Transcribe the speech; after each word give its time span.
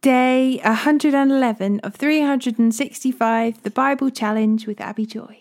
Day 0.00 0.62
111 0.64 1.80
of 1.80 1.94
365, 1.94 3.62
the 3.62 3.70
Bible 3.70 4.08
Challenge 4.08 4.66
with 4.66 4.80
Abi 4.80 5.04
Joy. 5.04 5.40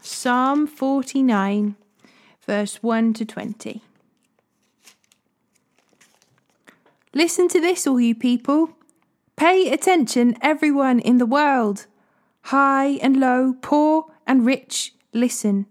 Psalm 0.00 0.66
49, 0.66 1.76
verse 2.46 2.82
1 2.82 3.12
to 3.12 3.26
20. 3.26 3.82
Listen 7.12 7.46
to 7.48 7.60
this, 7.60 7.86
all 7.86 8.00
you 8.00 8.14
people. 8.14 8.70
Pay 9.36 9.70
attention, 9.70 10.34
everyone 10.40 10.98
in 10.98 11.18
the 11.18 11.26
world. 11.26 11.84
High 12.44 12.98
and 13.02 13.20
low, 13.20 13.54
poor 13.60 14.06
and 14.26 14.46
rich, 14.46 14.94
listen, 15.12 15.66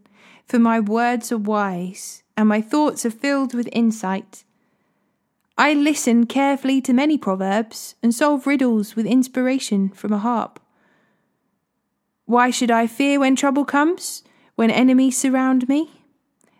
for 0.46 0.60
my 0.60 0.80
words 0.80 1.32
are 1.32 1.38
wise, 1.38 2.24
and 2.36 2.48
my 2.48 2.62
thoughts 2.62 3.06
are 3.06 3.12
filled 3.12 3.54
with 3.54 3.70
insight. 3.72 4.44
I 5.58 5.74
listen 5.74 6.26
carefully 6.26 6.82
to 6.82 6.94
many 6.94 7.18
proverbs, 7.18 7.96
and 8.04 8.14
solve 8.14 8.48
riddles 8.48 8.96
with 8.96 9.06
inspiration 9.06 9.90
from 9.90 10.14
a 10.14 10.20
harp. 10.20 10.60
Why 12.26 12.50
should 12.50 12.72
I 12.72 12.88
fear 12.88 13.20
when 13.20 13.36
trouble 13.36 13.66
comes? 13.66 14.24
when 14.58 14.72
enemies 14.72 15.16
surround 15.16 15.70
me? 15.70 15.90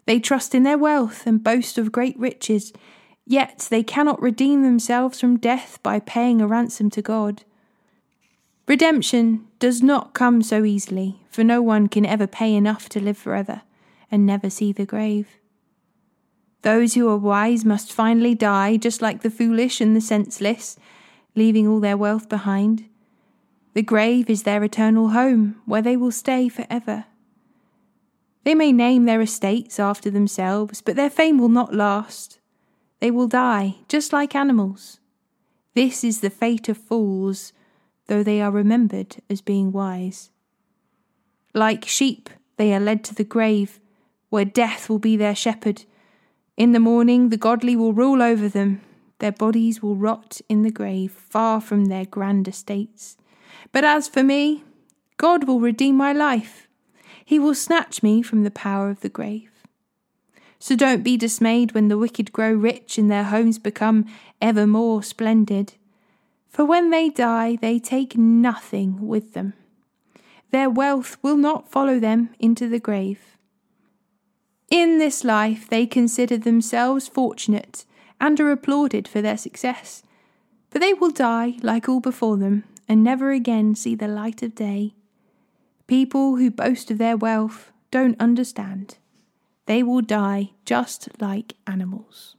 They 0.06 0.22
trust 0.22 0.56
in 0.56 0.64
their 0.64 0.78
wealth 0.78 1.28
and 1.28 1.44
boast 1.44 1.78
of 1.78 1.92
great 1.92 2.18
riches, 2.18 2.72
yet 3.26 3.68
they 3.70 3.84
cannot 3.84 4.22
redeem 4.22 4.62
themselves 4.62 5.20
from 5.20 5.38
death 5.38 5.80
by 5.84 6.00
paying 6.00 6.40
a 6.40 6.48
ransom 6.48 6.90
to 6.92 7.02
God. 7.02 7.44
Redemption 8.68 9.47
does 9.60 9.82
not 9.82 10.14
come 10.14 10.42
so 10.42 10.64
easily, 10.64 11.22
for 11.30 11.44
no 11.44 11.62
one 11.62 11.88
can 11.88 12.06
ever 12.06 12.28
pay 12.28 12.54
enough 12.54 12.90
to 12.90 13.00
live 13.00 13.18
forever 13.18 13.62
and 14.12 14.26
never 14.26 14.50
see 14.50 14.72
the 14.72 14.86
grave. 14.86 15.28
Those 16.62 16.96
who 16.96 17.08
are 17.10 17.18
wise 17.18 17.64
must 17.64 17.94
finally 17.94 18.36
die, 18.36 18.78
just 18.78 19.02
like 19.02 19.22
the 19.22 19.30
foolish 19.30 19.80
and 19.80 19.96
the 19.96 20.02
senseless, 20.02 20.78
leaving 21.36 21.68
all 21.68 21.80
their 21.80 21.98
wealth 21.98 22.28
behind. 22.30 22.86
The 23.74 23.84
grave 23.84 24.30
is 24.30 24.44
their 24.44 24.64
eternal 24.64 25.10
home, 25.10 25.62
where 25.66 25.82
they 25.82 25.96
will 25.96 26.12
stay 26.12 26.50
forever. 26.50 27.06
They 28.44 28.56
may 28.56 28.72
name 28.72 29.06
their 29.06 29.22
estates 29.22 29.80
after 29.80 30.10
themselves, 30.10 30.82
but 30.82 30.96
their 30.96 31.10
fame 31.10 31.38
will 31.38 31.50
not 31.50 31.76
last. 31.76 32.40
They 33.00 33.12
will 33.12 33.28
die, 33.28 33.76
just 33.88 34.12
like 34.12 34.36
animals. 34.36 35.00
This 35.76 36.04
is 36.04 36.22
the 36.22 36.30
fate 36.30 36.70
of 36.70 36.78
fools, 36.78 37.54
though 38.08 38.24
they 38.24 38.42
are 38.42 38.52
remembered 38.52 39.18
as 39.30 39.42
being 39.42 39.72
wise. 39.72 40.30
Like 41.54 41.86
sheep, 41.86 42.30
they 42.58 42.74
are 42.74 42.80
led 42.80 43.04
to 43.06 43.16
the 43.16 43.24
grave, 43.24 43.80
where 44.30 44.46
death 44.46 44.90
will 44.90 45.00
be 45.00 45.16
their 45.16 45.36
shepherd. 45.36 45.84
In 46.56 46.72
the 46.72 46.80
morning, 46.80 47.30
the 47.30 47.38
godly 47.38 47.76
will 47.76 47.94
rule 47.94 48.22
over 48.22 48.50
them. 48.50 48.82
Their 49.20 49.32
bodies 49.32 49.82
will 49.82 49.96
rot 49.96 50.42
in 50.50 50.64
the 50.64 50.72
grave, 50.72 51.12
far 51.12 51.62
from 51.62 51.86
their 51.86 52.06
grand 52.06 52.48
estates. 52.48 53.18
But 53.72 53.84
as 53.84 54.08
for 54.08 54.24
me, 54.24 54.64
God 55.18 55.48
will 55.48 55.60
redeem 55.60 55.96
my 55.96 56.14
life 56.14 56.68
he 57.28 57.40
will 57.40 57.54
snatch 57.54 58.02
me 58.02 58.22
from 58.22 58.44
the 58.46 58.50
power 58.50 58.90
of 58.90 59.02
the 59.02 59.10
grave. 59.10 59.52
So 60.60 60.78
don't 60.78 61.04
be 61.04 61.18
dismayed 61.18 61.74
when 61.74 61.90
the 61.90 61.98
wicked 61.98 62.32
grow 62.32 62.54
rich 62.54 62.98
and 62.98 63.12
their 63.12 63.26
homes 63.26 63.60
become 63.60 64.06
ever 64.42 64.66
more 64.66 65.04
splendid. 65.04 65.74
For 66.58 66.66
when 66.66 66.90
they 66.90 67.10
die, 67.10 67.56
they 67.62 67.78
take 67.78 68.18
nothing 68.18 69.08
with 69.08 69.34
them. 69.34 69.54
Their 70.50 70.72
wealth 70.72 71.16
will 71.22 71.38
not 71.38 71.70
follow 71.70 72.00
them 72.00 72.32
into 72.40 72.68
the 72.68 72.80
grave. 72.80 73.38
In 74.72 74.98
this 74.98 75.24
life, 75.24 75.70
they 75.70 75.86
consider 75.86 76.36
themselves 76.36 77.08
fortunate 77.08 77.86
and 78.20 78.40
are 78.40 78.50
applauded 78.50 79.08
for 79.08 79.22
their 79.22 79.38
success. 79.38 80.02
But 80.72 80.82
they 80.82 80.96
will 80.96 81.12
die 81.12 81.60
like 81.62 81.88
all 81.88 82.00
before 82.00 82.38
them 82.38 82.64
and 82.90 83.04
never 83.04 83.30
again 83.30 83.76
see 83.76 83.94
the 83.94 84.08
light 84.08 84.42
of 84.42 84.56
day. 84.56 84.96
People 85.86 86.38
who 86.38 86.50
boast 86.50 86.90
of 86.90 86.98
their 86.98 87.18
wealth 87.18 87.72
don't 87.92 88.20
understand. 88.20 88.98
They 89.68 89.84
will 89.84 90.02
die 90.02 90.54
just 90.66 91.22
like 91.22 91.54
animals. 91.68 92.37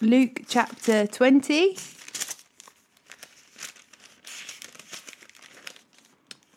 Luke 0.00 0.42
chapter 0.46 1.08
20, 1.08 1.76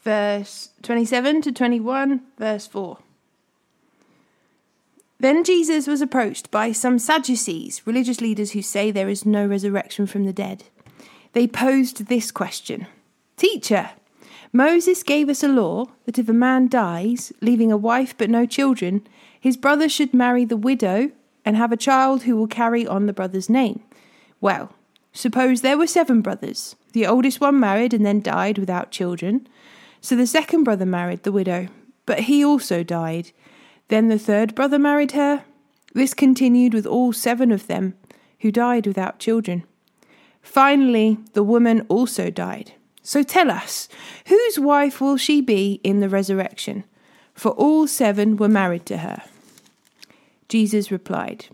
verse 0.04 0.70
27 0.84 1.42
to 1.42 1.52
21, 1.52 2.22
verse 2.38 2.68
4. 2.68 3.00
Then 5.20 5.44
Jesus 5.44 5.88
was 5.88 6.02
approached 6.02 6.52
by 6.52 6.72
some 6.72 7.00
Sadducees, 7.00 7.82
religious 7.86 8.22
leaders 8.22 8.52
who 8.52 8.62
say 8.62 8.92
there 8.92 9.10
is 9.10 9.26
no 9.26 9.48
resurrection 9.48 10.06
from 10.06 10.26
the 10.26 10.34
dead. 10.34 10.66
They 11.34 11.48
posed 11.48 12.06
this 12.06 12.30
question 12.30 12.86
Teacher, 13.38 13.90
Moses 14.54 15.02
gave 15.02 15.30
us 15.30 15.42
a 15.42 15.48
law 15.48 15.86
that 16.06 16.20
if 16.20 16.30
a 16.30 16.34
man 16.34 16.68
dies, 16.68 17.34
leaving 17.42 17.72
a 17.72 17.78
wife 17.78 18.16
but 18.16 18.30
no 18.30 18.46
children, 18.46 19.08
his 19.40 19.58
brother 19.58 19.90
should 19.90 20.14
marry 20.14 20.46
the 20.46 20.58
widow 20.58 21.10
and 21.44 21.56
have 21.56 21.72
a 21.72 21.78
child 21.78 22.24
who 22.24 22.36
will 22.36 22.48
carry 22.48 22.86
on 22.86 23.06
the 23.06 23.14
brother's 23.14 23.50
name. 23.50 23.82
Well, 24.40 24.74
suppose 25.14 25.62
there 25.62 25.78
were 25.78 25.88
seven 25.88 26.22
brothers. 26.22 26.76
The 26.94 27.06
oldest 27.06 27.42
one 27.42 27.60
married 27.60 27.94
and 27.94 28.06
then 28.06 28.22
died 28.22 28.58
without 28.58 28.92
children. 28.92 29.48
So 30.02 30.16
the 30.16 30.28
second 30.28 30.64
brother 30.64 30.86
married 30.86 31.24
the 31.24 31.32
widow, 31.32 31.68
but 32.06 32.22
he 32.22 32.44
also 32.44 32.84
died. 32.84 33.32
Then 33.88 34.08
the 34.08 34.20
third 34.20 34.56
brother 34.56 34.80
married 34.80 35.12
her. 35.12 35.44
This 35.94 36.14
continued 36.14 36.74
with 36.74 36.86
all 36.86 37.14
seven 37.14 37.52
of 37.52 37.68
them, 37.68 37.96
who 38.40 38.52
died 38.52 38.88
without 38.88 39.20
children. 39.20 39.64
Finally, 40.42 41.20
the 41.34 41.44
woman 41.44 41.86
also 41.90 42.30
died. 42.30 42.74
So 43.04 43.24
tell 43.24 43.52
us, 43.52 43.90
whose 44.28 44.60
wife 44.60 45.02
will 45.02 45.18
she 45.18 45.42
be 45.42 45.80
in 45.84 46.00
the 46.00 46.10
resurrection? 46.10 46.84
For 47.34 47.52
all 47.52 47.88
seven 47.88 48.38
were 48.38 48.48
married 48.48 48.86
to 48.88 48.98
her. 48.98 49.24
Jesus 50.52 50.92
replied, 50.92 51.46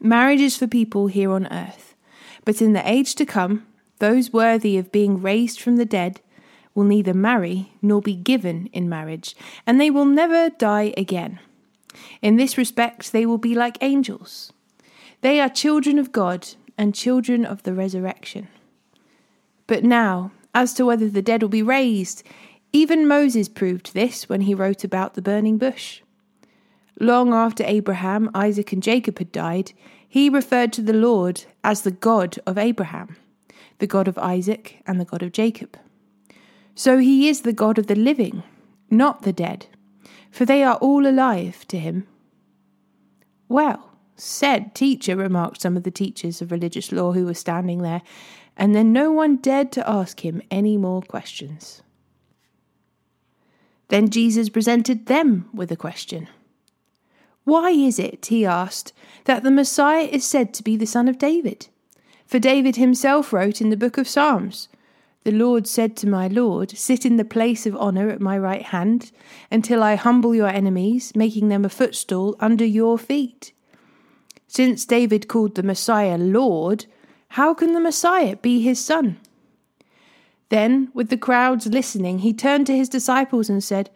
Marriage 0.00 0.40
is 0.40 0.56
for 0.56 0.66
people 0.66 1.08
here 1.08 1.30
on 1.32 1.46
earth, 1.52 1.94
but 2.46 2.62
in 2.62 2.72
the 2.72 2.90
age 2.90 3.14
to 3.16 3.26
come, 3.26 3.66
those 3.98 4.32
worthy 4.32 4.78
of 4.78 4.90
being 4.90 5.20
raised 5.20 5.60
from 5.60 5.76
the 5.76 5.84
dead 5.84 6.22
will 6.74 6.84
neither 6.84 7.12
marry 7.12 7.74
nor 7.82 8.00
be 8.00 8.14
given 8.14 8.70
in 8.72 8.88
marriage, 8.88 9.36
and 9.66 9.78
they 9.78 9.90
will 9.90 10.06
never 10.06 10.48
die 10.48 10.94
again. 10.96 11.40
In 12.22 12.36
this 12.36 12.56
respect, 12.56 13.12
they 13.12 13.26
will 13.26 13.36
be 13.36 13.54
like 13.54 13.76
angels. 13.82 14.50
They 15.20 15.38
are 15.38 15.50
children 15.50 15.98
of 15.98 16.10
God 16.10 16.48
and 16.78 16.94
children 16.94 17.44
of 17.44 17.64
the 17.64 17.74
resurrection. 17.74 18.48
But 19.66 19.84
now, 19.84 20.32
as 20.54 20.72
to 20.72 20.86
whether 20.86 21.10
the 21.10 21.20
dead 21.20 21.42
will 21.42 21.50
be 21.50 21.62
raised, 21.62 22.22
even 22.72 23.06
Moses 23.06 23.50
proved 23.50 23.92
this 23.92 24.26
when 24.26 24.40
he 24.40 24.54
wrote 24.54 24.84
about 24.84 25.12
the 25.12 25.20
burning 25.20 25.58
bush. 25.58 26.00
Long 27.02 27.32
after 27.32 27.64
Abraham, 27.66 28.30
Isaac, 28.34 28.72
and 28.72 28.82
Jacob 28.82 29.18
had 29.18 29.32
died, 29.32 29.72
he 30.06 30.28
referred 30.28 30.70
to 30.74 30.82
the 30.82 30.92
Lord 30.92 31.44
as 31.64 31.80
the 31.80 31.90
God 31.90 32.38
of 32.46 32.58
Abraham, 32.58 33.16
the 33.78 33.86
God 33.86 34.06
of 34.06 34.18
Isaac, 34.18 34.82
and 34.86 35.00
the 35.00 35.06
God 35.06 35.22
of 35.22 35.32
Jacob. 35.32 35.78
So 36.74 36.98
he 36.98 37.26
is 37.28 37.40
the 37.40 37.54
God 37.54 37.78
of 37.78 37.86
the 37.86 37.94
living, 37.94 38.42
not 38.90 39.22
the 39.22 39.32
dead, 39.32 39.66
for 40.30 40.44
they 40.44 40.62
are 40.62 40.76
all 40.76 41.06
alive 41.06 41.66
to 41.68 41.78
him. 41.78 42.06
Well, 43.48 43.90
said 44.14 44.74
teacher, 44.74 45.16
remarked 45.16 45.62
some 45.62 45.78
of 45.78 45.84
the 45.84 45.90
teachers 45.90 46.42
of 46.42 46.52
religious 46.52 46.92
law 46.92 47.12
who 47.12 47.24
were 47.24 47.34
standing 47.34 47.80
there, 47.80 48.02
and 48.58 48.74
then 48.74 48.92
no 48.92 49.10
one 49.10 49.36
dared 49.36 49.72
to 49.72 49.88
ask 49.88 50.22
him 50.22 50.42
any 50.50 50.76
more 50.76 51.00
questions. 51.00 51.82
Then 53.88 54.10
Jesus 54.10 54.50
presented 54.50 55.06
them 55.06 55.48
with 55.54 55.72
a 55.72 55.76
question. 55.76 56.28
Why 57.44 57.70
is 57.70 57.98
it, 57.98 58.26
he 58.26 58.44
asked, 58.44 58.92
that 59.24 59.42
the 59.42 59.50
Messiah 59.50 60.04
is 60.04 60.24
said 60.24 60.52
to 60.54 60.62
be 60.62 60.76
the 60.76 60.86
son 60.86 61.08
of 61.08 61.18
David? 61.18 61.68
For 62.26 62.38
David 62.38 62.76
himself 62.76 63.32
wrote 63.32 63.60
in 63.60 63.70
the 63.70 63.76
book 63.76 63.98
of 63.98 64.08
Psalms, 64.08 64.68
the 65.24 65.32
Lord 65.32 65.66
said 65.66 65.96
to 65.98 66.08
my 66.08 66.28
Lord, 66.28 66.70
Sit 66.70 67.04
in 67.04 67.16
the 67.16 67.24
place 67.24 67.66
of 67.66 67.76
honour 67.76 68.08
at 68.08 68.22
my 68.22 68.38
right 68.38 68.62
hand, 68.62 69.10
until 69.50 69.82
I 69.82 69.94
humble 69.94 70.34
your 70.34 70.48
enemies, 70.48 71.14
making 71.14 71.48
them 71.48 71.64
a 71.64 71.68
footstool 71.68 72.36
under 72.40 72.64
your 72.64 72.98
feet. 72.98 73.52
Since 74.48 74.86
David 74.86 75.28
called 75.28 75.56
the 75.56 75.62
Messiah 75.62 76.16
Lord, 76.16 76.86
how 77.28 77.52
can 77.52 77.74
the 77.74 77.80
Messiah 77.80 78.36
be 78.36 78.62
his 78.62 78.82
son? 78.82 79.18
Then, 80.48 80.90
with 80.94 81.10
the 81.10 81.18
crowds 81.18 81.66
listening, 81.66 82.20
he 82.20 82.32
turned 82.32 82.66
to 82.66 82.76
his 82.76 82.88
disciples 82.88 83.50
and 83.50 83.62
said, 83.62 83.90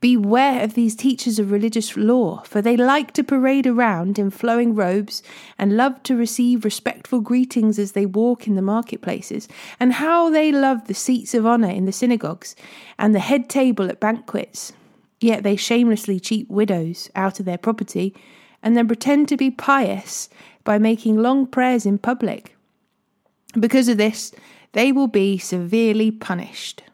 Beware 0.00 0.64
of 0.64 0.72
these 0.72 0.96
teachers 0.96 1.38
of 1.38 1.50
religious 1.50 1.94
law, 1.94 2.42
for 2.44 2.62
they 2.62 2.74
like 2.76 3.12
to 3.12 3.22
parade 3.22 3.66
around 3.66 4.18
in 4.18 4.30
flowing 4.30 4.74
robes 4.74 5.22
and 5.58 5.76
love 5.76 6.02
to 6.04 6.16
receive 6.16 6.64
respectful 6.64 7.20
greetings 7.20 7.78
as 7.78 7.92
they 7.92 8.06
walk 8.06 8.46
in 8.46 8.54
the 8.54 8.62
marketplaces, 8.62 9.46
and 9.78 9.94
how 9.94 10.30
they 10.30 10.50
love 10.50 10.86
the 10.86 10.94
seats 10.94 11.34
of 11.34 11.44
honour 11.44 11.68
in 11.68 11.84
the 11.84 11.92
synagogues 11.92 12.56
and 12.98 13.14
the 13.14 13.20
head 13.20 13.50
table 13.50 13.90
at 13.90 14.00
banquets. 14.00 14.72
Yet 15.20 15.42
they 15.42 15.56
shamelessly 15.56 16.18
cheat 16.18 16.50
widows 16.50 17.10
out 17.14 17.38
of 17.38 17.44
their 17.44 17.58
property 17.58 18.14
and 18.62 18.74
then 18.74 18.86
pretend 18.86 19.28
to 19.28 19.36
be 19.36 19.50
pious 19.50 20.30
by 20.64 20.78
making 20.78 21.18
long 21.18 21.46
prayers 21.46 21.84
in 21.84 21.98
public. 21.98 22.56
Because 23.58 23.88
of 23.88 23.98
this, 23.98 24.32
they 24.72 24.92
will 24.92 25.08
be 25.08 25.36
severely 25.36 26.10
punished. 26.10 26.84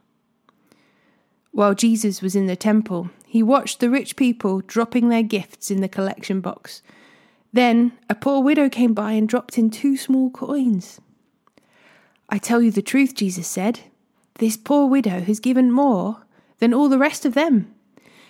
While 1.57 1.75
Jesus 1.75 2.21
was 2.21 2.37
in 2.37 2.49
the 2.49 2.55
temple, 2.55 3.09
he 3.27 3.43
watched 3.43 3.81
the 3.81 3.89
rich 3.89 4.17
people 4.17 4.61
dropping 4.67 5.09
their 5.09 5.23
gifts 5.23 5.71
in 5.71 5.81
the 5.81 5.89
collection 5.89 6.43
box. 6.43 6.83
Then 7.51 7.93
a 8.11 8.15
poor 8.15 8.43
widow 8.43 8.69
came 8.69 8.93
by 8.93 9.13
and 9.13 9.27
dropped 9.27 9.57
in 9.57 9.71
two 9.71 9.97
small 9.97 10.29
coins. 10.29 11.01
I 12.29 12.37
tell 12.37 12.61
you 12.61 12.71
the 12.71 12.83
truth, 12.83 13.15
Jesus 13.15 13.47
said, 13.47 13.81
this 14.35 14.59
poor 14.59 14.87
widow 14.87 15.21
has 15.21 15.41
given 15.41 15.73
more 15.73 16.27
than 16.59 16.75
all 16.75 16.91
the 16.91 16.99
rest 16.99 17.25
of 17.25 17.33
them, 17.33 17.75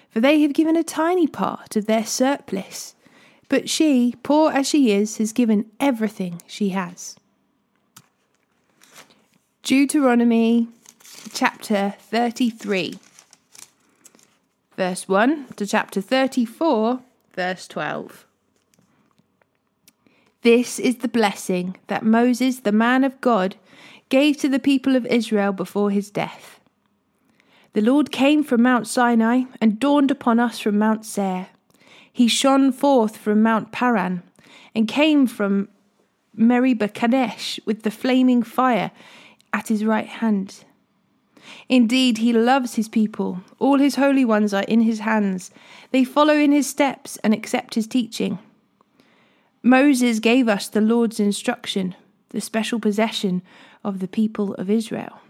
for 0.08 0.20
they 0.20 0.42
have 0.42 0.52
given 0.52 0.76
a 0.76 0.84
tiny 0.84 1.26
part 1.26 1.74
of 1.74 1.86
their 1.86 2.06
surplus. 2.06 2.94
But 3.48 3.68
she, 3.68 4.14
poor 4.22 4.52
as 4.52 4.68
she 4.68 4.92
is, 4.92 5.16
has 5.16 5.32
given 5.32 5.68
everything 5.80 6.42
she 6.46 6.68
has. 6.68 7.16
Deuteronomy 9.64 10.68
chapter 11.32 11.96
33 11.98 13.00
verse 14.76 15.08
1 15.08 15.46
to 15.56 15.66
chapter 15.66 16.00
34, 16.00 17.00
verse 17.34 17.66
12. 17.66 18.26
This 20.42 20.78
is 20.78 20.98
the 20.98 21.08
blessing 21.08 21.76
that 21.86 22.04
Moses, 22.04 22.60
the 22.60 22.72
man 22.72 23.02
of 23.02 23.20
God, 23.20 23.56
gave 24.10 24.36
to 24.38 24.48
the 24.48 24.58
people 24.58 24.94
of 24.94 25.06
Israel 25.06 25.52
before 25.52 25.90
his 25.90 26.10
death. 26.10 26.60
The 27.72 27.80
Lord 27.80 28.12
came 28.12 28.44
from 28.44 28.62
Mount 28.62 28.86
Sinai 28.86 29.44
and 29.60 29.80
dawned 29.80 30.10
upon 30.10 30.38
us 30.38 30.58
from 30.58 30.78
Mount 30.78 31.04
Seir. 31.04 31.48
He 32.12 32.28
shone 32.28 32.70
forth 32.70 33.16
from 33.16 33.42
Mount 33.42 33.72
Paran 33.72 34.22
and 34.74 34.86
came 34.86 35.26
from 35.26 35.68
Meribah 36.34 36.88
Kadesh 36.88 37.58
with 37.64 37.82
the 37.82 37.90
flaming 37.90 38.42
fire 38.42 38.90
at 39.52 39.68
his 39.68 39.84
right 39.84 40.06
hand. 40.06 40.64
Indeed, 41.68 42.18
he 42.18 42.32
loves 42.32 42.74
his 42.74 42.88
people. 42.88 43.40
All 43.58 43.78
his 43.78 43.96
holy 43.96 44.24
ones 44.24 44.54
are 44.54 44.64
in 44.64 44.80
his 44.80 45.00
hands. 45.00 45.50
They 45.90 46.04
follow 46.04 46.34
in 46.34 46.52
his 46.52 46.66
steps 46.66 47.16
and 47.18 47.32
accept 47.32 47.74
his 47.74 47.86
teaching. 47.86 48.38
Moses 49.62 50.20
gave 50.20 50.48
us 50.48 50.68
the 50.68 50.80
Lord's 50.80 51.18
instruction, 51.20 51.94
the 52.30 52.40
special 52.40 52.80
possession 52.80 53.42
of 53.82 53.98
the 53.98 54.08
people 54.08 54.54
of 54.54 54.70
Israel. 54.70 55.20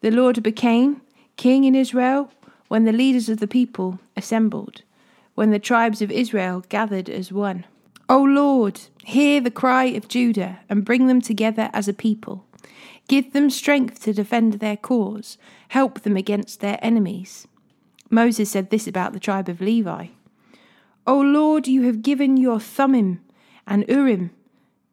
The 0.00 0.10
Lord 0.10 0.42
became 0.42 1.00
king 1.36 1.64
in 1.64 1.74
Israel 1.74 2.30
when 2.68 2.84
the 2.84 2.92
leaders 2.92 3.28
of 3.28 3.38
the 3.38 3.46
people 3.46 3.98
assembled, 4.16 4.82
when 5.34 5.50
the 5.50 5.58
tribes 5.58 6.02
of 6.02 6.10
Israel 6.10 6.64
gathered 6.68 7.08
as 7.08 7.32
one. 7.32 7.64
O 8.08 8.22
Lord, 8.22 8.80
hear 9.04 9.40
the 9.40 9.50
cry 9.50 9.84
of 9.84 10.08
Judah 10.08 10.60
and 10.68 10.84
bring 10.84 11.06
them 11.06 11.20
together 11.20 11.70
as 11.72 11.88
a 11.88 11.92
people. 11.92 12.45
Give 13.08 13.32
them 13.32 13.50
strength 13.50 14.02
to 14.02 14.12
defend 14.12 14.54
their 14.54 14.76
cause, 14.76 15.38
help 15.68 16.00
them 16.00 16.16
against 16.16 16.60
their 16.60 16.78
enemies. 16.82 17.46
Moses 18.10 18.50
said 18.50 18.70
this 18.70 18.86
about 18.86 19.12
the 19.12 19.20
tribe 19.20 19.48
of 19.48 19.60
Levi 19.60 20.08
O 21.06 21.20
Lord, 21.20 21.68
you 21.68 21.82
have 21.82 22.02
given 22.02 22.36
your 22.36 22.58
Thummim 22.58 23.20
and 23.66 23.84
Urim, 23.88 24.30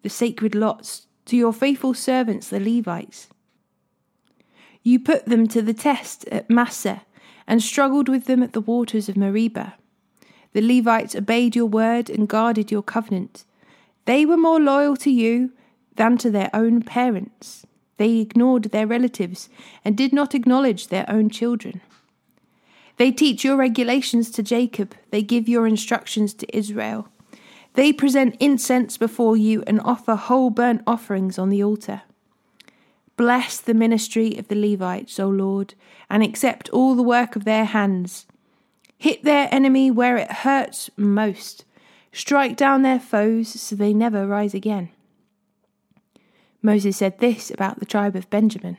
the 0.04 0.10
sacred 0.10 0.54
lots, 0.54 1.08
to 1.26 1.36
your 1.36 1.54
faithful 1.54 1.94
servants, 1.94 2.50
the 2.50 2.60
Levites. 2.60 3.30
You 4.84 5.00
put 5.00 5.26
them 5.26 5.48
to 5.48 5.62
the 5.62 5.74
test 5.74 6.28
at 6.28 6.50
Massah 6.50 7.04
and 7.48 7.64
struggled 7.64 8.10
with 8.10 8.26
them 8.26 8.44
at 8.44 8.54
the 8.54 8.62
waters 8.62 9.10
of 9.10 9.18
Meribah. 9.18 9.74
The 10.52 10.62
Levites 10.62 11.16
obeyed 11.16 11.56
your 11.56 11.66
word 11.66 12.10
and 12.10 12.28
guarded 12.28 12.72
your 12.72 12.84
covenant. 12.84 13.46
They 14.06 14.26
were 14.26 14.38
more 14.38 14.60
loyal 14.60 14.96
to 14.98 15.10
you 15.10 15.52
than 15.96 16.18
to 16.20 16.30
their 16.30 16.50
own 16.54 16.84
parents. 16.84 17.66
They 17.98 18.18
ignored 18.18 18.66
their 18.66 18.88
relatives 18.88 19.50
and 19.86 19.96
did 19.96 20.14
not 20.14 20.36
acknowledge 20.36 20.88
their 20.88 21.06
own 21.10 21.30
children. 21.30 21.82
They 22.98 23.12
teach 23.12 23.44
your 23.44 23.56
regulations 23.56 24.30
to 24.32 24.44
Jacob, 24.44 24.96
they 25.12 25.22
give 25.22 25.50
your 25.50 25.68
instructions 25.68 26.34
to 26.36 26.58
Israel. 26.58 27.08
They 27.74 27.92
present 27.92 28.38
incense 28.40 28.98
before 28.98 29.36
you 29.36 29.64
and 29.66 29.82
offer 29.82 30.16
whole 30.16 30.52
burnt 30.52 30.84
offerings 30.86 31.40
on 31.40 31.50
the 31.50 31.64
altar. 31.64 32.04
Bless 33.18 33.60
the 33.60 33.74
ministry 33.74 34.38
of 34.38 34.48
the 34.48 34.56
Levites, 34.56 35.20
O 35.20 35.28
Lord, 35.28 35.74
and 36.10 36.24
accept 36.24 36.70
all 36.70 36.96
the 36.96 37.04
work 37.04 37.36
of 37.36 37.46
their 37.46 37.66
hands. 37.66 38.26
Hit 38.98 39.24
their 39.24 39.50
enemy 39.52 39.92
where 39.92 40.18
it 40.18 40.32
hurts 40.32 40.90
most. 40.96 41.66
Strike 42.12 42.56
down 42.56 42.84
their 42.84 43.00
foes 43.00 43.60
so 43.60 43.76
they 43.76 43.94
never 43.94 44.28
rise 44.28 44.54
again. 44.54 44.90
Moses 46.66 46.96
said 46.96 47.20
this 47.20 47.52
about 47.52 47.80
the 47.80 47.86
tribe 47.86 48.16
of 48.16 48.30
Benjamin 48.30 48.78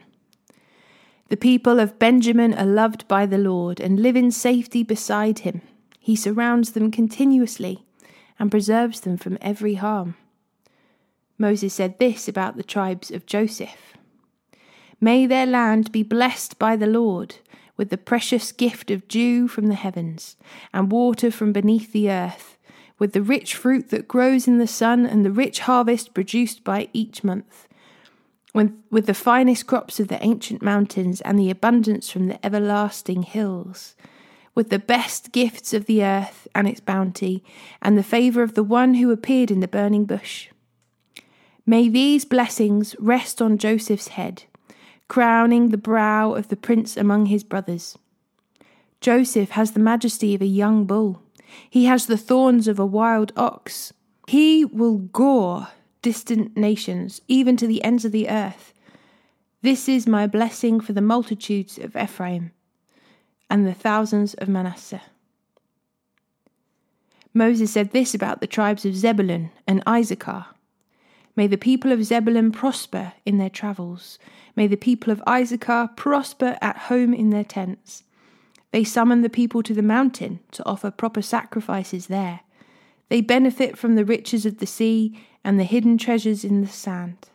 The 1.28 1.36
people 1.36 1.78
of 1.78 1.98
Benjamin 1.98 2.54
are 2.54 2.64
loved 2.64 3.06
by 3.06 3.26
the 3.26 3.36
Lord 3.36 3.78
and 3.78 4.00
live 4.00 4.16
in 4.16 4.30
safety 4.30 4.82
beside 4.82 5.40
him. 5.40 5.60
He 6.00 6.16
surrounds 6.16 6.72
them 6.72 6.90
continuously 6.90 7.84
and 8.38 8.50
preserves 8.50 9.00
them 9.00 9.18
from 9.18 9.36
every 9.42 9.74
harm. 9.74 10.16
Moses 11.36 11.74
said 11.74 11.98
this 11.98 12.26
about 12.26 12.56
the 12.56 12.62
tribes 12.62 13.10
of 13.10 13.26
Joseph 13.26 13.92
May 14.98 15.26
their 15.26 15.46
land 15.46 15.92
be 15.92 16.02
blessed 16.02 16.58
by 16.58 16.76
the 16.76 16.86
Lord 16.86 17.36
with 17.76 17.90
the 17.90 17.98
precious 17.98 18.50
gift 18.50 18.90
of 18.90 19.08
dew 19.08 19.46
from 19.46 19.66
the 19.66 19.74
heavens 19.74 20.36
and 20.72 20.90
water 20.90 21.30
from 21.30 21.52
beneath 21.52 21.92
the 21.92 22.10
earth, 22.10 22.56
with 22.98 23.12
the 23.12 23.20
rich 23.20 23.54
fruit 23.54 23.90
that 23.90 24.08
grows 24.08 24.48
in 24.48 24.56
the 24.56 24.66
sun 24.66 25.04
and 25.04 25.22
the 25.22 25.30
rich 25.30 25.60
harvest 25.60 26.14
produced 26.14 26.64
by 26.64 26.88
each 26.94 27.22
month 27.22 27.66
when, 28.54 28.80
with 28.88 29.06
the 29.06 29.14
finest 29.14 29.66
crops 29.66 29.98
of 29.98 30.06
the 30.06 30.24
ancient 30.24 30.62
mountains 30.62 31.20
and 31.22 31.36
the 31.36 31.50
abundance 31.50 32.08
from 32.08 32.28
the 32.28 32.46
everlasting 32.46 33.24
hills, 33.24 33.96
with 34.54 34.70
the 34.70 34.78
best 34.78 35.32
gifts 35.32 35.74
of 35.74 35.86
the 35.86 36.04
earth 36.04 36.46
and 36.54 36.68
its 36.68 36.78
bounty, 36.78 37.42
and 37.82 37.98
the 37.98 38.02
favour 38.04 38.44
of 38.44 38.54
the 38.54 38.62
one 38.62 38.94
who 38.94 39.10
appeared 39.10 39.50
in 39.50 39.58
the 39.58 39.66
burning 39.66 40.04
bush. 40.04 40.50
May 41.66 41.88
these 41.88 42.24
blessings 42.24 42.94
rest 43.00 43.42
on 43.42 43.58
Joseph's 43.58 44.08
head, 44.08 44.44
crowning 45.08 45.70
the 45.70 45.76
brow 45.76 46.34
of 46.34 46.46
the 46.46 46.56
prince 46.56 46.96
among 46.96 47.26
his 47.26 47.42
brothers. 47.42 47.98
Joseph 49.00 49.50
has 49.50 49.72
the 49.72 49.80
majesty 49.80 50.32
of 50.32 50.40
a 50.42 50.46
young 50.46 50.84
bull. 50.84 51.20
He 51.68 51.86
has 51.86 52.06
the 52.06 52.16
thorns 52.16 52.68
of 52.68 52.78
a 52.78 52.86
wild 52.86 53.32
ox. 53.36 53.92
He 54.28 54.64
will 54.64 54.98
gore 54.98 55.70
distant 56.04 56.54
nations, 56.54 57.22
even 57.28 57.56
to 57.56 57.66
the 57.66 57.82
ends 57.82 58.04
of 58.04 58.12
the 58.12 58.28
earth. 58.28 58.74
This 59.62 59.88
is 59.88 60.06
my 60.06 60.26
blessing 60.26 60.78
for 60.78 60.92
the 60.92 61.00
multitudes 61.00 61.78
of 61.78 61.96
Ephraim 61.96 62.52
and 63.48 63.66
the 63.66 63.72
thousands 63.72 64.34
of 64.34 64.46
Manasseh. 64.46 65.00
Moses 67.32 67.72
said 67.72 67.92
this 67.92 68.14
about 68.14 68.42
the 68.42 68.46
tribes 68.46 68.84
of 68.84 68.94
Zebulun 68.94 69.50
and 69.66 69.82
Issachar. 69.88 70.44
May 71.36 71.46
the 71.46 71.56
people 71.56 71.90
of 71.90 72.04
Zebulun 72.04 72.52
prosper 72.52 73.14
in 73.24 73.38
their 73.38 73.48
travels. 73.48 74.18
May 74.54 74.66
the 74.66 74.76
people 74.76 75.10
of 75.10 75.22
Issachar 75.26 75.88
prosper 75.96 76.58
at 76.60 76.76
home 76.92 77.14
in 77.14 77.30
their 77.30 77.44
tents. 77.44 78.04
They 78.72 78.84
summon 78.84 79.22
the 79.22 79.30
people 79.30 79.62
to 79.62 79.72
the 79.72 79.82
mountain 79.82 80.40
to 80.52 80.66
offer 80.66 80.90
proper 80.90 81.22
sacrifices 81.22 82.08
there. 82.08 82.40
They 83.08 83.22
benefit 83.22 83.78
from 83.78 83.94
the 83.94 84.04
riches 84.04 84.44
of 84.44 84.58
the 84.58 84.66
sea 84.66 85.18
and 85.44 85.60
the 85.60 85.64
hidden 85.64 85.98
treasures 85.98 86.44
in 86.44 86.62
the 86.62 86.66
sand. 86.66 87.28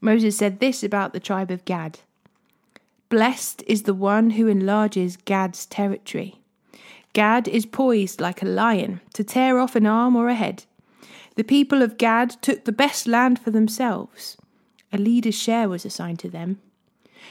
Moses 0.00 0.36
said 0.36 0.60
this 0.60 0.82
about 0.82 1.12
the 1.12 1.20
tribe 1.20 1.50
of 1.50 1.64
Gad 1.64 2.00
Blessed 3.08 3.62
is 3.66 3.82
the 3.82 3.94
one 3.94 4.30
who 4.30 4.46
enlarges 4.46 5.16
Gad's 5.16 5.66
territory. 5.66 6.40
Gad 7.12 7.48
is 7.48 7.66
poised 7.66 8.20
like 8.20 8.40
a 8.40 8.46
lion 8.46 9.00
to 9.14 9.24
tear 9.24 9.58
off 9.58 9.74
an 9.74 9.86
arm 9.86 10.14
or 10.14 10.28
a 10.28 10.34
head. 10.34 10.64
The 11.34 11.44
people 11.44 11.82
of 11.82 11.98
Gad 11.98 12.40
took 12.40 12.64
the 12.64 12.72
best 12.72 13.06
land 13.06 13.38
for 13.38 13.50
themselves. 13.50 14.36
A 14.92 14.98
leader's 14.98 15.34
share 15.34 15.68
was 15.68 15.84
assigned 15.84 16.18
to 16.20 16.28
them. 16.28 16.60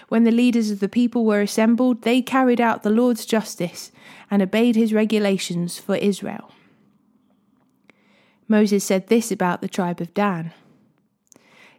When 0.09 0.23
the 0.23 0.31
leaders 0.31 0.69
of 0.69 0.79
the 0.79 0.89
people 0.89 1.25
were 1.25 1.41
assembled, 1.41 2.01
they 2.01 2.21
carried 2.21 2.61
out 2.61 2.83
the 2.83 2.89
Lord's 2.89 3.25
justice 3.25 3.91
and 4.29 4.41
obeyed 4.41 4.75
his 4.75 4.93
regulations 4.93 5.77
for 5.77 5.95
Israel. 5.95 6.51
Moses 8.51 8.83
said 8.83 9.07
this 9.07 9.31
about 9.31 9.61
the 9.61 9.69
tribe 9.69 10.01
of 10.01 10.13
Dan 10.15 10.51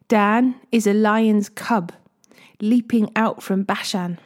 Dan 0.07 0.55
is 0.71 0.87
a 0.87 0.95
lion's 0.95 1.49
cub 1.49 1.93
leaping 2.61 3.11
out 3.17 3.43
from 3.43 3.65
Bashan. 3.65 4.19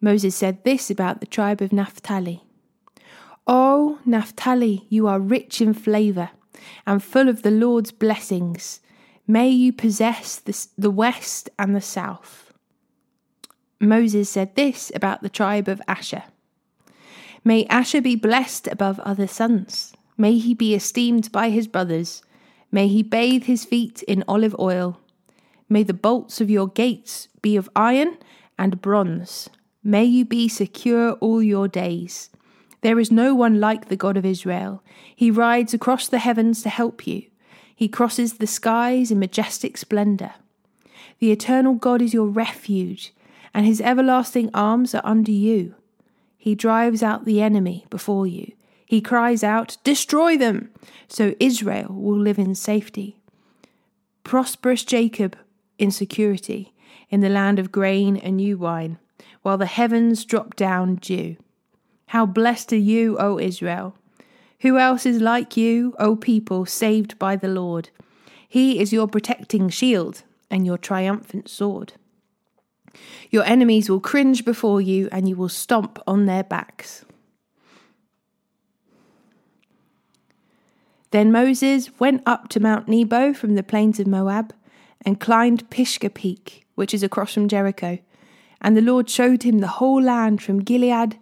Moses 0.00 0.36
said 0.36 0.62
this 0.62 0.90
about 0.90 1.20
the 1.20 1.26
tribe 1.26 1.60
of 1.60 1.72
Naphtali 1.72 2.44
O 3.46 3.98
Naphtali, 4.06 4.86
you 4.88 5.08
are 5.08 5.18
rich 5.18 5.60
in 5.60 5.74
flavour 5.74 6.30
and 6.86 7.02
full 7.02 7.28
of 7.28 7.42
the 7.42 7.50
Lord's 7.50 7.90
blessings. 7.90 8.80
May 9.26 9.48
you 9.48 9.72
possess 9.72 10.36
the, 10.36 10.66
the 10.78 10.90
west 10.90 11.50
and 11.58 11.74
the 11.74 11.80
south. 11.80 12.52
Moses 13.80 14.30
said 14.30 14.54
this 14.54 14.92
about 14.94 15.22
the 15.22 15.28
tribe 15.28 15.66
of 15.66 15.82
Asher 15.88 16.22
May 17.42 17.66
Asher 17.66 18.00
be 18.00 18.14
blessed 18.14 18.68
above 18.68 19.00
other 19.00 19.26
sons. 19.26 19.94
May 20.16 20.38
he 20.38 20.54
be 20.54 20.74
esteemed 20.74 21.32
by 21.32 21.50
his 21.50 21.66
brothers. 21.66 22.22
May 22.70 22.88
he 22.88 23.02
bathe 23.02 23.44
his 23.44 23.64
feet 23.64 24.02
in 24.04 24.24
olive 24.28 24.56
oil. 24.58 24.98
May 25.68 25.82
the 25.82 25.94
bolts 25.94 26.40
of 26.40 26.50
your 26.50 26.68
gates 26.68 27.28
be 27.40 27.56
of 27.56 27.70
iron 27.74 28.18
and 28.58 28.82
bronze. 28.82 29.48
May 29.82 30.04
you 30.04 30.24
be 30.24 30.48
secure 30.48 31.12
all 31.14 31.42
your 31.42 31.66
days. 31.66 32.30
There 32.82 32.98
is 32.98 33.10
no 33.10 33.34
one 33.34 33.60
like 33.60 33.88
the 33.88 33.96
God 33.96 34.16
of 34.16 34.26
Israel. 34.26 34.82
He 35.14 35.30
rides 35.30 35.72
across 35.72 36.08
the 36.08 36.18
heavens 36.18 36.62
to 36.62 36.68
help 36.68 37.06
you. 37.06 37.24
He 37.74 37.88
crosses 37.88 38.34
the 38.34 38.46
skies 38.46 39.10
in 39.10 39.18
majestic 39.18 39.76
splendour. 39.76 40.34
The 41.18 41.32
eternal 41.32 41.74
God 41.74 42.02
is 42.02 42.12
your 42.12 42.26
refuge, 42.26 43.14
and 43.54 43.66
his 43.66 43.80
everlasting 43.80 44.50
arms 44.52 44.94
are 44.94 45.02
under 45.04 45.30
you. 45.30 45.74
He 46.36 46.54
drives 46.54 47.02
out 47.02 47.24
the 47.24 47.40
enemy 47.40 47.86
before 47.88 48.26
you. 48.26 48.52
He 48.92 49.00
cries 49.00 49.42
out, 49.42 49.78
Destroy 49.84 50.36
them! 50.36 50.68
So 51.08 51.34
Israel 51.40 51.94
will 51.94 52.18
live 52.18 52.38
in 52.38 52.54
safety. 52.54 53.16
Prosperous 54.22 54.84
Jacob 54.84 55.34
in 55.78 55.90
security, 55.90 56.74
in 57.08 57.20
the 57.20 57.30
land 57.30 57.58
of 57.58 57.72
grain 57.72 58.18
and 58.18 58.36
new 58.36 58.58
wine, 58.58 58.98
while 59.40 59.56
the 59.56 59.64
heavens 59.64 60.26
drop 60.26 60.56
down 60.56 60.96
dew. 60.96 61.36
How 62.08 62.26
blessed 62.26 62.74
are 62.74 62.88
you, 62.92 63.16
O 63.16 63.38
Israel! 63.38 63.96
Who 64.60 64.76
else 64.76 65.06
is 65.06 65.22
like 65.22 65.56
you, 65.56 65.94
O 65.98 66.14
people 66.14 66.66
saved 66.66 67.18
by 67.18 67.34
the 67.34 67.48
Lord? 67.48 67.88
He 68.46 68.78
is 68.78 68.92
your 68.92 69.08
protecting 69.08 69.70
shield 69.70 70.22
and 70.50 70.66
your 70.66 70.76
triumphant 70.76 71.48
sword. 71.48 71.94
Your 73.30 73.44
enemies 73.44 73.88
will 73.88 74.00
cringe 74.00 74.44
before 74.44 74.82
you, 74.82 75.08
and 75.10 75.30
you 75.30 75.36
will 75.36 75.48
stomp 75.48 75.98
on 76.06 76.26
their 76.26 76.44
backs. 76.44 77.06
Then 81.12 81.30
Moses 81.30 81.90
went 82.00 82.22
up 82.26 82.48
to 82.48 82.60
Mount 82.60 82.88
Nebo 82.88 83.34
from 83.34 83.54
the 83.54 83.62
plains 83.62 84.00
of 84.00 84.06
Moab 84.06 84.54
and 85.04 85.20
climbed 85.20 85.68
Pisgah 85.68 86.10
Peak, 86.10 86.66
which 86.74 86.94
is 86.94 87.02
across 87.02 87.34
from 87.34 87.48
Jericho. 87.48 87.98
And 88.62 88.76
the 88.76 88.82
Lord 88.82 89.10
showed 89.10 89.42
him 89.42 89.58
the 89.58 89.66
whole 89.78 90.02
land 90.02 90.42
from 90.42 90.64
Gilead 90.64 91.18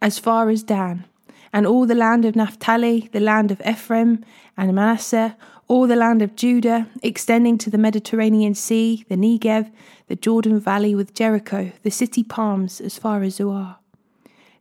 as 0.00 0.18
far 0.18 0.48
as 0.48 0.62
Dan, 0.62 1.04
and 1.52 1.66
all 1.66 1.86
the 1.86 1.94
land 1.94 2.24
of 2.24 2.36
Naphtali, 2.36 3.10
the 3.12 3.20
land 3.20 3.50
of 3.50 3.60
Ephraim 3.66 4.24
and 4.56 4.74
Manasseh, 4.74 5.36
all 5.68 5.86
the 5.86 5.96
land 5.96 6.22
of 6.22 6.36
Judah, 6.36 6.88
extending 7.02 7.58
to 7.58 7.70
the 7.70 7.78
Mediterranean 7.78 8.54
Sea, 8.54 9.04
the 9.08 9.16
Negev, 9.16 9.70
the 10.08 10.16
Jordan 10.16 10.58
Valley 10.58 10.94
with 10.94 11.14
Jericho, 11.14 11.72
the 11.82 11.90
city 11.90 12.22
palms 12.22 12.80
as 12.80 12.98
far 12.98 13.22
as 13.22 13.36
Zoar. 13.36 13.76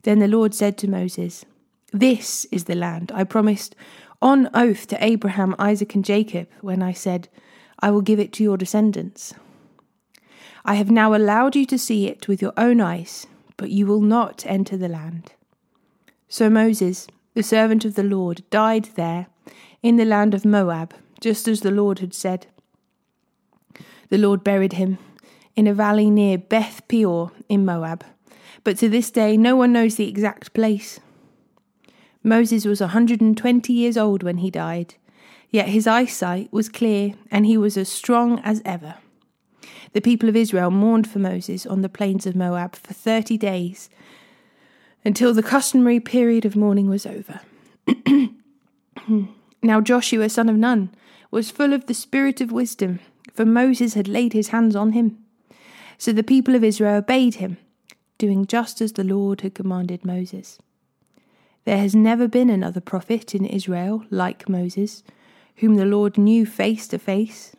Then 0.02 0.20
the 0.20 0.28
Lord 0.28 0.54
said 0.54 0.78
to 0.80 0.90
Moses, 0.90 1.46
This 1.92 2.46
is 2.52 2.66
the 2.66 2.76
land 2.76 3.12
I 3.14 3.24
promised 3.24 3.76
on 4.24 4.50
oath 4.56 4.88
to 4.88 5.04
Abraham, 5.04 5.54
Isaac, 5.60 5.94
and 5.94 6.04
Jacob 6.04 6.48
when 6.62 6.82
I 6.82 6.94
said, 6.94 7.30
I 7.80 7.92
will 7.92 8.02
give 8.02 8.20
it 8.20 8.34
to 8.34 8.44
your 8.44 8.58
descendants. 8.58 9.36
I 10.66 10.76
have 10.76 10.90
now 10.90 11.14
allowed 11.14 11.56
you 11.56 11.68
to 11.68 11.78
see 11.78 12.08
it 12.08 12.28
with 12.28 12.42
your 12.42 12.54
own 12.58 12.82
eyes 12.82 13.28
but 13.58 13.72
you 13.72 13.86
will 13.86 14.02
not 14.02 14.46
enter 14.46 14.78
the 14.78 14.88
land. 14.88 15.34
So 16.28 16.50
Moses, 16.50 17.08
the 17.34 17.44
servant 17.44 17.86
of 17.86 17.96
the 17.96 18.04
Lord, 18.04 18.44
died 18.50 18.90
there 18.96 19.28
in 19.82 19.98
the 19.98 20.06
land 20.06 20.34
of 20.34 20.46
Moab, 20.46 20.94
just 21.22 21.48
as 21.48 21.62
the 21.62 21.72
Lord 21.72 22.00
had 22.00 22.14
said. 22.14 22.48
The 24.10 24.18
Lord 24.18 24.44
buried 24.44 24.74
him 24.74 24.98
in 25.56 25.68
a 25.68 25.74
valley 25.74 26.10
near 26.10 26.38
Beth 26.38 26.88
Peor 26.88 27.32
in 27.50 27.66
Moab, 27.66 28.04
but 28.64 28.78
to 28.80 28.90
this 28.90 29.12
day 29.12 29.38
no 29.38 29.56
one 29.56 29.74
knows 29.74 29.96
the 29.96 30.10
exact 30.10 30.54
place. 30.54 31.00
Moses 32.24 32.66
was 32.66 32.80
a 32.80 32.86
120 32.86 33.74
years 33.74 33.98
old 33.98 34.24
when 34.24 34.38
he 34.38 34.50
died, 34.50 34.96
yet 35.50 35.68
his 35.68 35.86
eyesight 35.86 36.52
was 36.52 36.70
clear 36.70 37.14
and 37.30 37.46
he 37.46 37.58
was 37.58 37.78
as 37.78 37.90
strong 37.90 38.40
as 38.40 38.62
ever. 38.64 38.96
The 39.92 40.02
people 40.02 40.30
of 40.30 40.36
Israel 40.36 40.72
mourned 40.72 41.08
for 41.08 41.20
Moses 41.20 41.66
on 41.66 41.82
the 41.82 41.90
plains 41.90 42.26
of 42.26 42.36
Moab 42.36 42.76
for 42.76 42.94
30 42.94 43.38
days 43.38 43.90
until 45.06 45.34
the 45.34 45.44
customary 45.44 46.00
period 46.00 46.46
of 46.46 46.56
mourning 46.56 46.90
was 46.90 47.06
over. 47.06 47.42
now 49.62 49.82
Joshua, 49.82 50.30
son 50.30 50.50
of 50.50 50.56
Nun, 50.56 50.90
was 51.30 51.52
full 51.52 51.74
of 51.74 51.88
the 51.88 51.94
spirit 51.94 52.40
of 52.42 52.52
wisdom, 52.52 53.00
for 53.34 53.46
Moses 53.46 53.96
had 53.96 54.08
laid 54.08 54.34
his 54.34 54.50
hands 54.50 54.76
on 54.76 54.94
him. 54.94 55.18
So 55.98 56.14
the 56.14 56.24
people 56.24 56.56
of 56.56 56.64
Israel 56.64 56.96
obeyed 56.96 57.36
him, 57.36 57.58
doing 58.18 58.46
just 58.46 58.82
as 58.82 58.94
the 58.94 59.04
Lord 59.04 59.42
had 59.42 59.56
commanded 59.56 60.06
Moses. 60.06 60.58
There 61.66 61.78
has 61.78 61.96
never 61.96 62.28
been 62.28 62.50
another 62.50 62.82
prophet 62.82 63.34
in 63.34 63.46
Israel 63.46 64.06
like 64.10 64.50
Moses, 64.50 65.04
whom 65.58 65.76
the 65.76 65.86
Lord 65.86 66.18
knew 66.18 66.46
face 66.46 66.88
to 66.90 67.00
face 67.00 67.56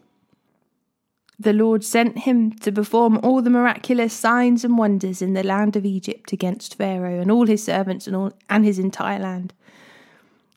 the 1.38 1.52
Lord 1.52 1.84
sent 1.84 2.18
him 2.18 2.52
to 2.58 2.70
perform 2.70 3.18
all 3.22 3.42
the 3.42 3.50
miraculous 3.50 4.12
signs 4.12 4.64
and 4.64 4.78
wonders 4.78 5.20
in 5.20 5.32
the 5.32 5.42
land 5.42 5.76
of 5.76 5.84
Egypt 5.84 6.32
against 6.32 6.76
Pharaoh 6.76 7.20
and 7.20 7.30
all 7.30 7.46
his 7.46 7.64
servants 7.64 8.06
and, 8.06 8.14
all, 8.14 8.32
and 8.48 8.64
his 8.64 8.78
entire 8.78 9.18
land. 9.18 9.52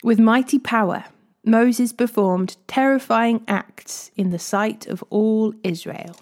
With 0.04 0.20
mighty 0.20 0.60
power, 0.60 1.06
Moses 1.44 1.94
performed 1.94 2.58
terrifying 2.68 3.44
acts 3.48 4.12
in 4.16 4.30
the 4.30 4.40
sight 4.40 4.86
of 4.86 5.04
all 5.10 5.54
Israel. 5.64 6.16